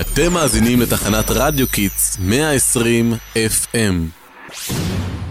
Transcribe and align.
אתם 0.00 0.32
מאזינים 0.32 0.80
לתחנת 0.80 1.24
רדיו 1.30 1.68
Kids 1.68 2.18
120 2.20 3.12
FM. 3.34 3.76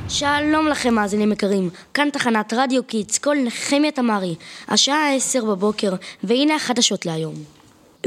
שלום 0.09 0.67
לכם 0.67 0.93
מאזינים 0.93 1.31
יקרים, 1.31 1.69
כאן 1.93 2.09
תחנת 2.09 2.53
רדיו 2.53 2.83
Kids, 2.83 3.17
קול 3.17 3.35
נחמיה 3.45 3.91
תמרי, 3.91 4.35
השעה 4.67 5.15
10 5.15 5.45
בבוקר, 5.45 5.93
והנה 6.23 6.55
החדשות 6.55 7.05
להיום. 7.05 7.35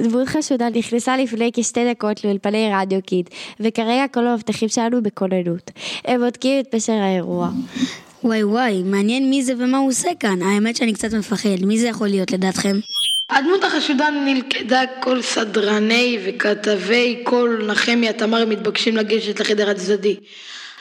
דמות 0.00 0.28
חשודה 0.28 0.68
נכנסה 0.70 1.16
לפני 1.16 1.50
כשתי 1.54 1.90
דקות 1.90 2.24
לאולפני 2.24 2.70
רדיו 2.72 3.02
Kids, 3.06 3.30
וכרגע 3.60 4.04
כל 4.12 4.26
המאבטחים 4.26 4.68
שלנו 4.68 5.02
בכוננות. 5.02 5.70
הם 6.04 6.20
בודקים 6.20 6.60
את 6.60 6.66
פשר 6.70 6.92
האירוע. 6.92 7.50
וואי 8.24 8.44
וואי, 8.44 8.82
מעניין 8.82 9.30
מי 9.30 9.42
זה 9.42 9.52
ומה 9.58 9.78
הוא 9.78 9.88
עושה 9.88 10.10
כאן. 10.20 10.42
האמת 10.42 10.76
שאני 10.76 10.92
קצת 10.92 11.12
מפחד, 11.12 11.64
מי 11.64 11.78
זה 11.78 11.88
יכול 11.88 12.08
להיות 12.08 12.32
לדעתכם? 12.32 12.76
הדמות 13.30 13.64
החשודה 13.64 14.10
נלכדה 14.10 14.80
כל 15.00 15.22
סדרני 15.22 16.18
וכתבי 16.24 17.20
כל 17.24 17.58
נחמיה 17.66 18.12
תמרי 18.12 18.44
מתבקשים 18.44 18.96
לגשת 18.96 19.40
לחדר 19.40 19.70
הצדדי. 19.70 20.16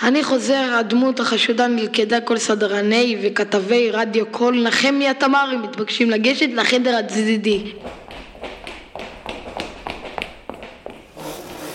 אני 0.03 0.23
חוזר, 0.23 0.76
הדמות 0.80 1.20
החשודה 1.20 1.67
נלכדה 1.67 2.22
כל 2.22 2.38
סדרני 2.38 3.17
וכתבי 3.23 3.91
רדיו 3.91 4.26
כל 4.31 4.55
נחמיה 4.63 5.13
תמרי 5.13 5.58
מתבקשים 5.58 6.09
לגשת 6.09 6.50
לחדר 6.53 6.95
הצדדי. 6.95 7.73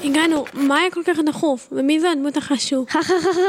הגענו, 0.05 0.45
מה 0.55 0.79
היה 0.79 0.91
כל 0.91 1.03
כך 1.07 1.19
דחוף? 1.27 1.69
ומי 1.73 2.01
זה 2.01 2.11
הדמות 2.11 2.37
החשוב? 2.37 2.87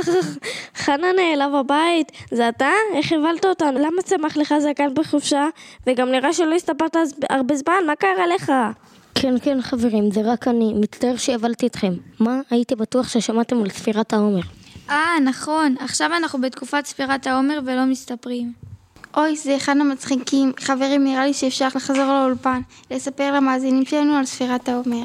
חנה 0.84 1.08
נעלב 1.14 1.52
בבית, 1.56 2.12
זה 2.32 2.50
אתה? 2.50 2.70
איך 2.94 3.12
הבלת 3.12 3.46
אותנו? 3.46 3.80
למה 3.80 4.02
צמח 4.02 4.38
לך 4.38 4.54
זקן 4.60 4.94
בחופשה? 4.94 5.48
וגם 5.88 6.12
נראה 6.12 6.34
שלא 6.34 6.56
הסתפרת 6.56 6.96
הרבה 7.30 7.56
זמן, 7.56 7.74
מה 7.88 7.96
קרה 7.96 8.28
לך? 8.36 8.52
כן, 9.16 9.34
כן, 9.42 9.62
חברים, 9.62 10.12
זה 10.12 10.22
רק 10.26 10.48
אני. 10.48 10.74
מצטער 10.74 11.16
שהבלתי 11.18 11.68
אתכם. 11.68 11.94
מה? 12.20 12.40
הייתי 12.50 12.76
בטוח 12.76 13.08
ששמעתם 13.10 13.62
על 13.64 13.70
ספירת 13.70 14.14
העומר. 14.14 14.42
אה, 14.90 15.20
נכון. 15.26 15.76
עכשיו 15.80 16.10
אנחנו 16.18 16.42
בתקופת 16.42 16.86
ספירת 16.86 17.28
העומר 17.28 17.60
ולא 17.66 17.86
מסתפרים. 17.86 18.54
אוי, 19.18 19.36
זה 19.36 19.56
אחד 19.56 19.76
המצחיקים. 19.80 20.52
חברים, 20.60 21.04
נראה 21.04 21.26
לי 21.26 21.34
שאפשר 21.34 21.68
לחזור 21.76 22.06
לאולפן, 22.06 22.62
לספר 22.92 23.34
למאזינים 23.36 23.86
שלנו 23.86 24.16
על 24.16 24.26
ספירת 24.26 24.70
העומר. 24.70 25.04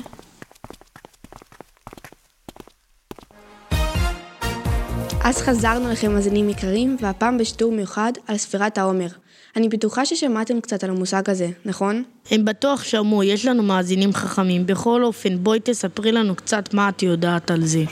אז 5.29 5.43
חזרנו 5.43 5.93
לכם 5.93 6.15
מאזינים 6.15 6.49
יקרים, 6.51 6.97
והפעם 7.01 7.39
בשידור 7.39 7.73
מיוחד 7.73 8.13
על 8.27 8.37
ספירת 8.37 8.79
העומר. 8.79 9.07
אני 9.57 9.69
בטוחה 9.69 10.07
ששמעתם 10.07 10.61
קצת 10.61 10.85
על 10.85 10.91
המושג 10.91 11.31
הזה, 11.31 11.49
נכון? 11.65 12.03
הם 12.31 12.45
בטוח 12.45 12.85
שמעו, 12.85 13.23
יש 13.23 13.47
לנו 13.47 13.63
מאזינים 13.63 14.13
חכמים. 14.13 14.67
בכל 14.67 15.05
אופן, 15.05 15.39
בואי 15.39 15.61
תספרי 15.65 16.13
לנו 16.13 16.37
קצת 16.37 16.75
מה 16.75 16.89
את 16.89 17.03
יודעת 17.03 17.51
על 17.51 17.67
זה. 17.67 17.85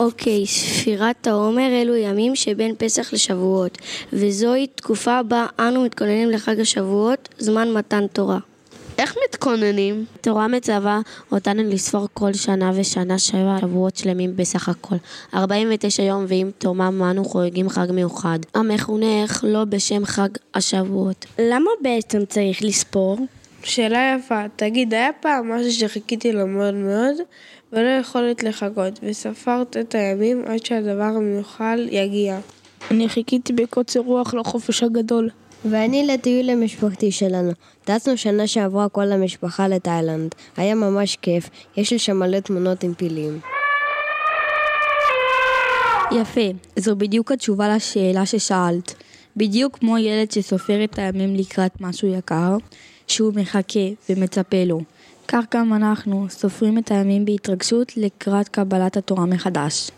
אוקיי, 0.00 0.46
ספירת 0.46 1.26
העומר 1.26 1.82
אלו 1.82 1.96
ימים 1.96 2.36
שבין 2.36 2.74
פסח 2.78 3.12
לשבועות, 3.12 3.78
וזוהי 4.12 4.66
תקופה 4.66 5.22
בה 5.22 5.46
אנו 5.58 5.84
מתכוננים 5.84 6.30
לחג 6.30 6.60
השבועות, 6.60 7.28
זמן 7.38 7.72
מתן 7.72 8.06
תורה. 8.06 8.38
איך 8.98 9.16
מתכוננים? 9.28 10.04
תורה 10.20 10.48
מצווה 10.48 11.00
אותנו 11.32 11.62
לספור 11.62 12.08
כל 12.14 12.32
שנה 12.32 12.70
ושנה 12.74 13.18
שבע 13.18 13.56
שבועות 13.60 13.96
שלמים 13.96 14.36
בסך 14.36 14.68
הכל. 14.68 14.96
49 15.34 16.02
יום 16.02 16.24
ועם 16.28 16.50
תומם 16.58 17.02
אנו 17.10 17.24
חוגגים 17.24 17.68
חג 17.68 17.86
מיוחד, 17.90 18.38
המכונה 18.54 19.22
איך 19.22 19.44
לא 19.48 19.64
בשם 19.64 20.04
חג 20.04 20.28
השבועות. 20.54 21.26
למה 21.38 21.70
בעצם 21.82 22.24
צריך 22.24 22.62
לספור? 22.62 23.18
שאלה 23.62 24.16
יפה. 24.18 24.42
תגיד, 24.56 24.94
היה 24.94 25.10
פעם 25.20 25.52
משהו 25.52 25.72
שחיכיתי 25.72 26.32
לו 26.32 26.46
מאוד 26.46 26.74
מאוד, 26.74 27.16
ולא 27.72 27.88
יכולת 28.00 28.42
לחכות, 28.42 29.00
וספרת 29.02 29.76
את 29.76 29.94
הימים 29.94 30.44
עד 30.46 30.66
שהדבר 30.66 31.02
המיוחל 31.02 31.88
יגיע. 31.90 32.38
אני 32.90 33.08
חיכיתי 33.08 33.52
בקוצר 33.52 34.00
רוח 34.00 34.34
לחופש 34.34 34.82
הגדול. 34.82 35.30
ואני 35.70 36.06
לטיול 36.06 36.50
המשפחתי 36.50 37.12
שלנו. 37.12 37.52
טסנו 37.84 38.16
שנה 38.16 38.46
שעברה 38.46 38.88
כל 38.88 39.12
המשפחה 39.12 39.68
לתאילנד. 39.68 40.34
היה 40.56 40.74
ממש 40.74 41.16
כיף, 41.22 41.50
יש 41.76 41.92
לי 41.92 41.98
שם 41.98 42.16
מלא 42.16 42.40
תמונות 42.40 42.82
עם 42.82 42.94
פילים. 42.94 43.40
יפה, 46.12 46.50
זו 46.76 46.96
בדיוק 46.96 47.32
התשובה 47.32 47.76
לשאלה 47.76 48.26
ששאלת. 48.26 48.94
בדיוק 49.36 49.78
כמו 49.78 49.98
ילד 49.98 50.30
שסופר 50.30 50.84
את 50.84 50.98
הימים 50.98 51.36
לקראת 51.36 51.80
משהו 51.80 52.08
יקר, 52.08 52.56
שהוא 53.06 53.32
מחכה 53.34 53.88
ומצפה 54.10 54.64
לו. 54.64 54.80
כך 55.28 55.44
גם 55.54 55.74
אנחנו 55.74 56.26
סופרים 56.30 56.78
את 56.78 56.90
הימים 56.90 57.24
בהתרגשות 57.24 57.96
לקראת 57.96 58.48
קבלת 58.48 58.96
התורה 58.96 59.26
מחדש. 59.26 59.90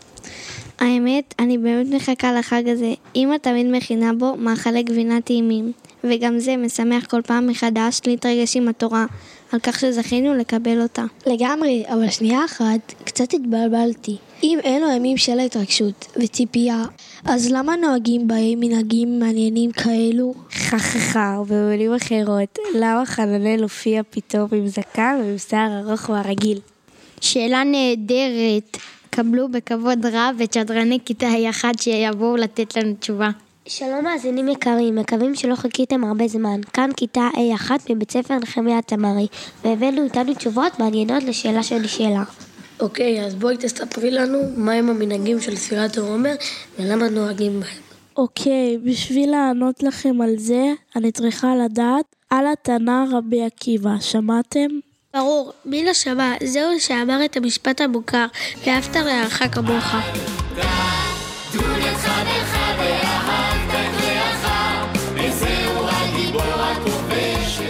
האמת, 0.79 1.35
אני 1.39 1.57
באמת 1.57 1.87
מחכה 1.89 2.33
לחג 2.33 2.67
הזה. 2.67 2.93
אמא 3.15 3.35
תמיד 3.37 3.67
מכינה 3.71 4.13
בו 4.13 4.35
מאכלי 4.37 4.83
גבינה 4.83 5.21
טעימים, 5.21 5.71
וגם 6.03 6.39
זה 6.39 6.57
משמח 6.57 7.05
כל 7.05 7.21
פעם 7.21 7.47
מחדש 7.47 8.01
להתרגש 8.05 8.55
עם 8.55 8.67
התורה, 8.67 9.05
על 9.51 9.59
כך 9.59 9.79
שזכינו 9.79 10.33
לקבל 10.33 10.81
אותה. 10.81 11.03
לגמרי, 11.25 11.83
אבל 11.87 12.09
שנייה 12.09 12.45
אחת, 12.45 12.93
קצת 13.03 13.33
התבלבלתי. 13.33 14.17
אם 14.43 14.59
אלו 14.65 14.91
ימים 14.91 15.17
של 15.17 15.39
התרגשות 15.39 16.05
וציפייה, 16.15 16.83
אז 17.25 17.51
למה 17.51 17.75
נוהגים 17.75 18.27
בהם 18.27 18.59
מנהגים 18.59 19.19
מעניינים 19.19 19.71
כאלו? 19.71 20.33
חככה, 20.51 21.41
ובמילים 21.47 21.93
אחרות, 21.93 22.59
למה 22.75 23.05
חננאל 23.05 23.61
הופיע 23.61 24.01
פתאום 24.09 24.47
עם 24.51 24.67
זקן 24.67 25.19
ועם 25.23 25.37
שיער 25.37 25.79
ארוך 25.79 26.09
מהרגיל? 26.09 26.59
שאלה 27.21 27.63
נהדרת. 27.63 28.77
קבלו 29.17 29.49
בכבוד 29.49 30.05
רב 30.05 30.35
את 30.43 30.53
שדרני 30.53 30.99
כיתה 31.05 31.27
ה-1 31.27 31.63
שיבואו 31.81 32.35
לתת 32.35 32.77
לנו 32.77 32.93
תשובה. 32.99 33.29
שלום 33.67 34.03
מאזינים 34.03 34.47
יקרים, 34.47 34.95
מקווים 34.95 35.35
שלא 35.35 35.55
חיכיתם 35.55 36.03
הרבה 36.03 36.27
זמן. 36.27 36.61
כאן 36.73 36.89
כיתה 36.97 37.29
A1 37.33 37.71
מבית 37.89 38.11
ספר 38.11 38.37
נחמיה 38.37 38.81
תמרי, 38.81 39.27
והבאנו 39.63 40.03
איתנו 40.03 40.33
תשובות 40.33 40.79
מעניינות 40.79 41.23
לשאלה 41.23 41.63
שנשאלה. 41.63 42.23
אוקיי, 42.79 43.25
אז 43.25 43.35
בואי 43.35 43.57
תספרי 43.57 44.11
לנו 44.11 44.39
מהם 44.57 44.89
המנהגים 44.89 45.39
של 45.39 45.55
ספירת 45.55 45.97
העומר 45.97 46.33
ולמה 46.79 47.09
נוהגים 47.09 47.59
בהם. 47.59 47.81
אוקיי, 48.17 48.77
בשביל 48.83 49.31
לענות 49.31 49.83
לכם 49.83 50.21
על 50.21 50.37
זה, 50.37 50.65
אני 50.95 51.11
צריכה 51.11 51.55
לדעת 51.55 52.05
על 52.29 52.45
התנא 52.47 53.03
רבי 53.11 53.43
עקיבא, 53.43 53.99
שמעתם? 53.99 54.67
ברור, 55.13 55.53
מי 55.65 55.85
לא 55.85 55.93
שמע, 55.93 56.33
זהו 56.43 56.79
שאמר 56.79 57.25
את 57.25 57.37
המשפט 57.37 57.81
המוכר, 57.81 58.25
ואהבת 58.65 58.95
רעך 58.95 59.43
כמוך. 59.51 59.85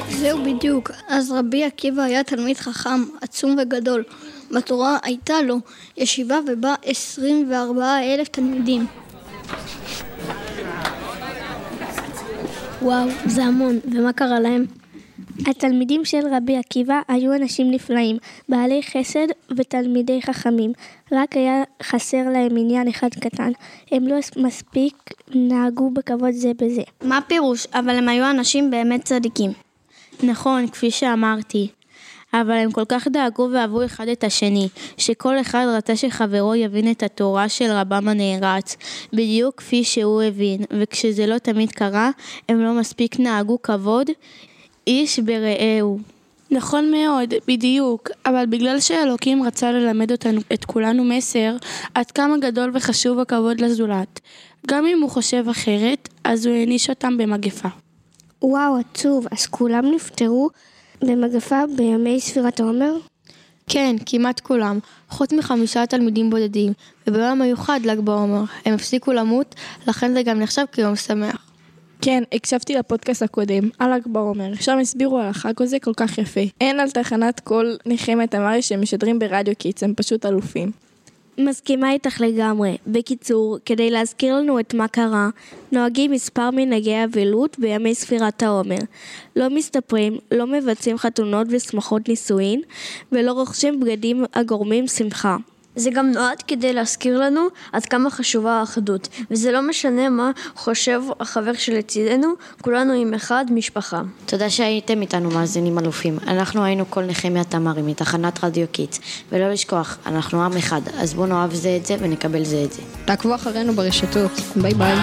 זהו 0.10 0.44
בדיוק, 0.44 0.92
אז 1.08 1.32
רבי 1.32 1.64
עקיבא 1.64 2.02
היה 2.02 2.24
תלמיד 2.24 2.58
חכם, 2.58 3.04
עצום 3.22 3.56
וגדול. 3.62 4.04
בתורה 4.52 4.98
הייתה 5.04 5.42
לו 5.42 5.58
ישיבה 5.98 6.40
ובה 6.48 6.76
24 6.86 7.98
אלף 8.04 8.28
תלמידים. 8.28 8.86
וואו, 12.82 13.08
זה 13.26 13.44
המון, 13.44 13.80
ומה 13.94 14.14
קרה 14.14 14.40
להם? 14.40 14.66
התלמידים 15.46 16.06
של 16.06 16.22
רבי 16.32 16.58
עקיבא 16.58 17.02
היו 17.08 17.36
אנשים 17.36 17.72
נפלאים, 17.72 18.18
בעלי 18.50 18.82
חסד 18.84 19.28
ותלמידי 19.58 20.22
חכמים. 20.22 20.72
רק 21.12 21.38
היה 21.38 21.64
חסר 21.84 22.30
להם 22.34 22.58
עניין 22.58 22.88
אחד 22.88 23.10
קטן, 23.10 23.52
הם 23.92 24.08
לא 24.08 24.16
מספיק 24.38 24.94
נהגו 25.36 25.90
בכבוד 25.90 26.32
זה 26.32 26.52
בזה. 26.62 26.82
מה 27.04 27.20
פירוש? 27.28 27.68
אבל 27.74 27.96
הם 27.96 28.10
היו 28.10 28.30
אנשים 28.30 28.72
באמת 28.72 29.04
צדיקים. 29.04 29.52
נכון, 30.24 30.68
כפי 30.68 30.92
שאמרתי. 30.92 31.68
אבל 32.34 32.52
הם 32.52 32.72
כל 32.72 32.86
כך 32.90 33.08
דאגו 33.08 33.50
ואהבו 33.54 33.86
אחד 33.86 34.08
את 34.08 34.24
השני, 34.24 34.68
שכל 34.98 35.42
אחד 35.42 35.66
רצה 35.78 35.96
שחברו 35.96 36.56
יבין 36.56 36.92
את 36.92 37.04
התורה 37.04 37.50
של 37.50 37.72
רבם 37.72 38.08
הנערץ, 38.08 38.78
בדיוק 39.14 39.56
כפי 39.56 39.84
שהוא 39.84 40.22
הבין, 40.22 40.62
וכשזה 40.72 41.28
לא 41.28 41.38
תמיד 41.38 41.72
קרה, 41.72 42.12
הם 42.50 42.60
לא 42.60 42.74
מספיק 42.74 43.20
נהגו 43.20 43.62
כבוד 43.62 44.08
איש 44.88 45.20
ברעהו. 45.20 46.00
נכון 46.52 46.92
מאוד, 46.92 47.34
בדיוק, 47.48 48.10
אבל 48.26 48.46
בגלל 48.46 48.80
שאלוקים 48.80 49.44
רצה 49.44 49.72
ללמד 49.72 50.12
אותנו, 50.12 50.42
את 50.54 50.66
כולנו 50.66 51.04
מסר, 51.04 51.56
עד 51.94 52.12
כמה 52.12 52.38
גדול 52.38 52.72
וחשוב 52.74 53.20
הכבוד 53.20 53.62
לזולת. 53.62 54.20
גם 54.68 54.86
אם 54.86 55.02
הוא 55.02 55.10
חושב 55.10 55.46
אחרת, 55.52 56.10
אז 56.24 56.46
הוא 56.46 56.56
העניש 56.56 56.90
אותם 56.90 57.18
במגפה. 57.18 57.70
וואו, 58.42 58.78
עצוב, 58.78 59.28
אז 59.32 59.46
כולם 59.46 59.92
נפטרו 59.96 60.50
במגפה 61.02 61.62
בימי 61.78 62.20
ספירת 62.20 62.60
העומר? 62.60 62.94
כן, 63.70 63.96
כמעט 64.06 64.40
כולם, 64.40 64.80
חוץ 65.10 65.34
מחמישה 65.34 65.86
תלמידים 65.86 66.30
בודדים, 66.30 66.74
וביום 67.08 67.26
המיוחד 67.42 67.80
ל"ג 67.84 68.00
בעומר. 68.00 68.44
הם 68.66 68.74
הפסיקו 68.74 69.14
למות, 69.14 69.56
לכן 69.88 70.14
זה 70.14 70.24
גם 70.24 70.40
נחשב 70.40 70.64
כיום 70.72 70.96
שמח. 70.96 71.47
כן, 72.02 72.24
הקשבתי 72.32 72.76
לפודקאסט 72.76 73.22
הקודם, 73.22 73.70
על 73.80 73.94
ל"ג 73.94 74.08
בעומר, 74.08 74.56
שם 74.60 74.78
הסבירו 74.82 75.20
על 75.20 75.26
החג 75.26 75.62
הזה 75.62 75.80
כל 75.80 75.94
כך 75.98 76.18
יפה. 76.18 76.42
אין 76.62 76.80
על 76.80 76.92
תחנת 76.92 77.40
קול 77.40 77.78
נחמיה 77.86 78.36
תמרי 78.36 78.62
שמשדרים 78.62 79.20
ברדיו 79.20 79.54
Kids, 79.58 79.84
הם 79.84 79.94
פשוט 79.96 80.26
אלופים. 80.26 80.72
מסכימה 81.38 81.92
איתך 81.92 82.22
לגמרי. 82.22 82.78
בקיצור, 82.88 83.58
כדי 83.66 83.92
להזכיר 83.92 84.36
לנו 84.36 84.60
את 84.60 84.74
מה 84.74 84.88
קרה, 84.88 85.30
נוהגים 85.72 86.12
מספר 86.12 86.50
מנהגי 86.52 87.04
אבלות 87.04 87.60
בימי 87.60 87.96
ספירת 87.96 88.44
העומר. 88.44 88.78
לא 89.36 89.50
מסתפרים, 89.50 90.18
לא 90.32 90.48
מבצעים 90.48 90.98
חתונות 90.98 91.48
ושמחות 91.50 92.10
נישואין, 92.10 92.62
ולא 93.12 93.32
רוכשים 93.32 93.80
בגדים 93.80 94.26
הגורמים 94.34 94.88
שמחה. 94.88 95.38
זה 95.78 95.90
גם 95.90 96.12
נועד 96.12 96.44
כדי 96.48 96.74
להזכיר 96.74 97.20
לנו 97.20 97.48
עד 97.72 97.86
כמה 97.86 98.10
חשובה 98.10 98.52
האחדות, 98.52 99.08
וזה 99.32 99.52
לא 99.52 99.62
משנה 99.62 100.10
מה 100.10 100.32
חושב 100.56 101.02
החבר 101.20 101.54
שלצידנו, 101.54 102.34
כולנו 102.62 102.94
עם 102.94 103.14
אחד 103.14 103.46
משפחה. 103.52 104.02
תודה 104.26 104.50
שהייתם 104.50 105.02
איתנו 105.02 105.32
מאזינים 105.32 105.80
אלופים. 105.80 106.18
אנחנו 106.28 106.64
היינו 106.64 106.86
קול 106.90 107.04
נחמיה 107.04 107.44
תמרי 107.44 107.82
מתחנת 107.82 108.44
רדיו 108.44 108.66
Kids, 108.72 109.00
ולא 109.32 109.52
לשכוח, 109.52 109.98
אנחנו 110.06 110.44
עם 110.44 110.58
אחד, 110.58 110.82
אז 111.00 111.14
בואו 111.14 111.28
נאהב 111.28 111.54
זה 111.54 111.78
את 111.82 111.86
זה 111.86 111.96
ונקבל 112.00 112.44
זה 112.46 112.64
את 112.64 112.74
זה. 112.74 112.82
תעקבו 113.06 113.36
אחרינו 113.36 113.74
ברשתות, 113.74 114.32
ביי 114.56 114.74
ביי. 114.74 114.96